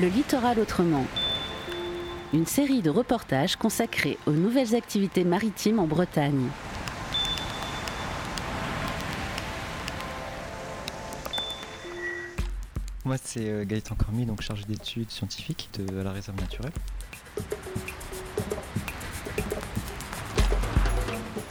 [0.00, 1.04] Le littoral autrement.
[2.32, 6.46] Une série de reportages consacrés aux nouvelles activités maritimes en Bretagne.
[13.04, 16.72] Moi, c'est euh, Gaëtan Cormy, donc chargé d'études scientifiques de la réserve naturelle.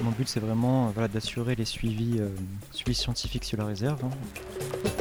[0.00, 2.30] Mon but, c'est vraiment voilà, d'assurer les suivis, euh,
[2.72, 4.02] suivis scientifiques sur la réserve.
[4.06, 4.97] hein.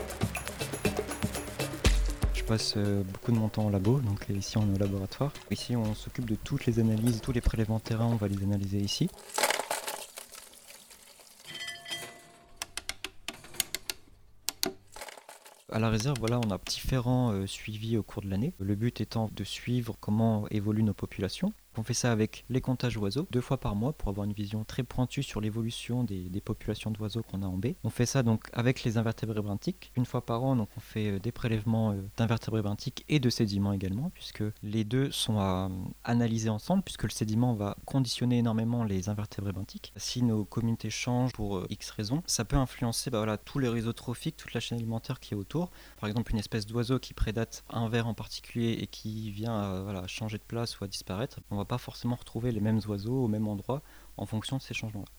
[2.48, 5.34] Je passe euh, beaucoup de mon temps en labo, donc ici on est au laboratoire.
[5.52, 8.78] Ici, on s'occupe de toutes les analyses, tous les prélèvements terrain, on va les analyser
[8.78, 9.10] ici.
[15.70, 18.54] À la réserve, voilà, on a différents euh, suivis au cours de l'année.
[18.60, 21.52] Le but étant de suivre comment évoluent nos populations.
[21.78, 24.64] On fait ça avec les comptages oiseaux, deux fois par mois, pour avoir une vision
[24.64, 27.76] très pointue sur l'évolution des, populations d'oiseaux qu'on a en baie.
[27.84, 29.92] On fait ça donc avec les invertébrés benthiques.
[29.96, 33.30] Une fois par an, donc on fait euh, des prélèvements euh, d'invertébrés benthiques et de
[33.30, 38.38] sédiments également, puisque les deux sont à euh, analyser ensemble, puisque le sédiment va conditionner
[38.38, 39.94] énormément les invertébrés benthiques.
[39.98, 43.94] Si nos communautés changent pour X raisons, ça peut influencer bah, voilà, tous les réseaux
[43.94, 45.70] trophiques, toute la chaîne alimentaire qui est autour.
[46.00, 49.82] Par exemple, une espèce d'oiseau qui prédate un ver en particulier et qui vient à
[49.82, 53.24] voilà, changer de place ou à disparaître, on va pas forcément retrouver les mêmes oiseaux
[53.24, 53.82] au même endroit
[54.18, 55.12] en fonction de ces changements-là.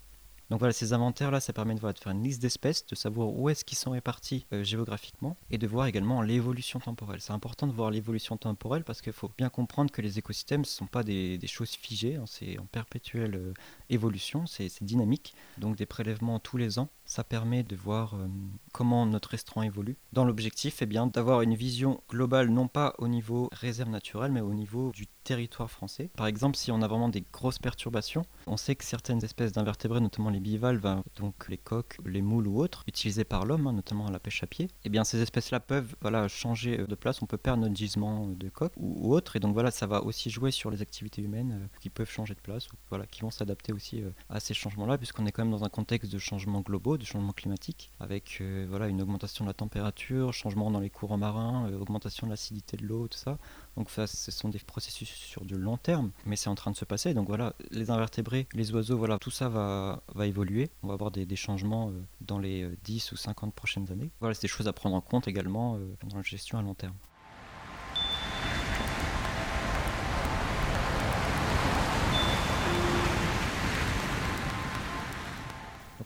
[0.51, 3.51] Donc voilà, ces inventaires-là, ça permet de, de faire une liste d'espèces, de savoir où
[3.51, 7.21] est-ce qu'ils sont répartis euh, géographiquement et de voir également l'évolution temporelle.
[7.21, 10.67] C'est important de voir l'évolution temporelle parce qu'il faut bien comprendre que les écosystèmes ne
[10.67, 13.53] sont pas des, choses figées, hein, c'est en perpétuelle euh,
[13.91, 15.35] évolution, c'est dynamique.
[15.59, 18.28] Donc des prélèvements tous les ans, ça permet de voir euh,
[18.73, 19.97] comment notre restaurant évolue.
[20.12, 24.42] Dans l'objectif, eh bien, d'avoir une vision globale, non pas au niveau réserve naturelle, mais
[24.42, 26.11] au niveau du territoire français.
[26.17, 30.00] Par exemple, si on a vraiment des grosses perturbations, on sait que certaines espèces d'invertébrés,
[30.00, 33.72] notamment les bivalves, hein, donc les coques, les moules ou autres, utilisés par l'homme, hein,
[33.72, 36.95] notamment à la pêche à pied, eh bien ces espèces-là peuvent voilà, changer euh, de
[36.95, 37.20] place.
[37.22, 40.03] On peut perdre notre gisement de coques ou, ou autre, et donc voilà, ça va
[40.03, 43.21] aussi jouer sur les activités humaines euh, qui peuvent changer de place ou voilà, qui
[43.21, 46.19] vont s'adapter aussi euh, à ces changements-là, puisqu'on est quand même dans un contexte de
[46.19, 50.81] changements globaux, de changements climatiques, avec euh, voilà, une augmentation de la température, changement dans
[50.81, 53.38] les courants marins, euh, augmentation de l'acidité de l'eau, tout ça.
[53.76, 56.76] Donc ça, ce sont des processus sur du long terme, mais c'est en train de
[56.76, 57.14] se passer.
[57.14, 60.70] Donc voilà, les invertébrés, les oiseaux, voilà, tout ça va, va évoluer.
[60.82, 64.10] On va avoir des, des changements euh, dans les euh, 10 ou 50 prochaines années.
[64.20, 65.78] Voilà, c'est des choses à prendre en compte également
[66.09, 66.94] dans la gestion à long terme.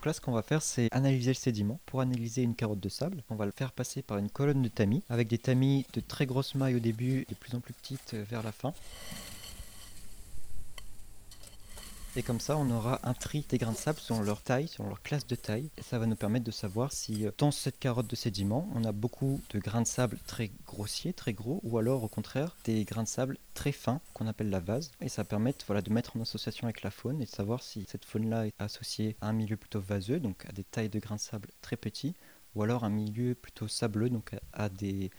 [0.03, 1.79] Donc là, ce qu'on va faire, c'est analyser le sédiment.
[1.87, 4.67] Pour analyser une carotte de sable, on va le faire passer par une colonne de
[4.67, 8.15] tamis, avec des tamis de très grosses mailles au début, de plus en plus petites
[8.15, 8.75] euh, vers la fin.
[12.15, 14.89] Et comme ça, on aura un tri des grains de sable selon leur taille, selon
[14.89, 15.71] leur classe de taille.
[15.79, 18.85] Et ça va nous permettre de savoir si euh, dans cette carotte de sédiment, on
[18.85, 22.85] a beaucoup de grains de sable très grossiers, très gros, ou alors au contraire des
[22.85, 24.91] grains de sable très fins qu'on appelle la vase.
[25.01, 27.87] Et ça permet voilà, de mettre en association avec la faune et de savoir si
[27.89, 31.17] cette faune-là est associée à un milieu plutôt vaseux, donc à des tailles de grains
[31.17, 32.15] de sable très petits,
[32.55, 35.11] ou alors un milieu plutôt sableux, donc à des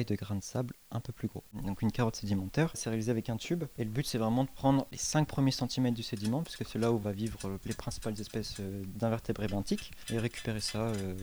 [0.00, 1.44] de grains de sable un peu plus gros.
[1.52, 4.50] Donc une carotte sédimentaire, c'est réalisé avec un tube et le but c'est vraiment de
[4.50, 7.74] prendre les 5 premiers centimètres du sédiment puisque c'est là où va vivre euh, les
[7.74, 11.14] principales espèces euh, d'invertébrés benthiques et récupérer ça euh,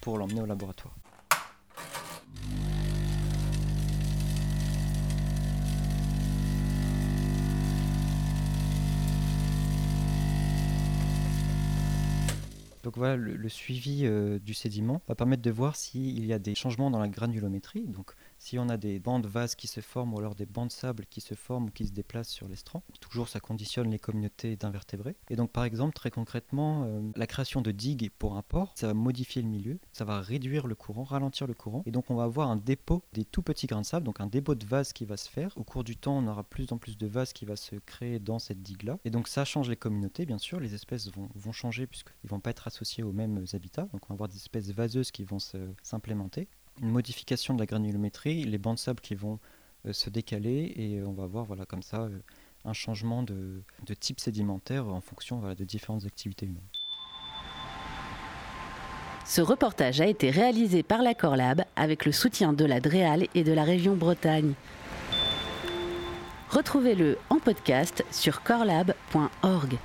[0.00, 0.94] pour l'emmener au laboratoire.
[12.86, 16.54] Donc voilà, le, suivi euh, du sédiment va permettre de voir s'il y a des
[16.54, 17.82] changements dans la granulométrie.
[17.88, 20.72] Donc si on a des bandes vases qui se forment ou alors des bancs de
[20.72, 24.56] sable qui se forment ou qui se déplacent sur l'estran, toujours ça conditionne les communautés
[24.56, 25.16] d'invertébrés.
[25.30, 28.86] Et donc par exemple, très concrètement, euh, la création de digues pour un port, ça
[28.86, 31.82] va modifier le milieu, ça va réduire le courant, ralentir le courant.
[31.86, 34.26] Et donc on va avoir un dépôt des tout petits grains de sable, donc un
[34.26, 35.52] dépôt de vase qui va se faire.
[35.56, 38.18] Au cours du temps, on aura plus en plus de vases qui va se créer
[38.18, 38.98] dans cette digue-là.
[39.04, 42.40] Et donc ça change les communautés, bien sûr, les espèces vont, vont changer puisqu'ils vont
[42.40, 43.88] pas être associés aux mêmes habitats.
[43.92, 45.38] Donc on va avoir des espèces vaseuses qui vont
[45.82, 46.48] s'implémenter
[46.82, 49.38] une modification de la granulométrie, les bancs de sable qui vont
[49.86, 52.18] euh, se décaler et euh, on va voir voilà, comme ça euh,
[52.64, 53.62] un changement de,
[54.00, 56.68] type sédimentaire en fonction de différentes activités humaines.
[59.24, 63.44] Ce reportage a été réalisé par la Corlab avec le soutien de la DREAL et
[63.44, 64.54] de la région Bretagne.
[66.50, 69.78] Retrouvez-le en podcast sur corlab.org.